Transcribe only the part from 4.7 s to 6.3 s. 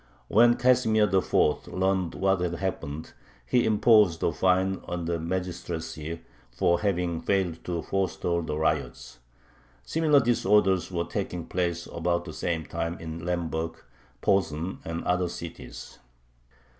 on the magistracy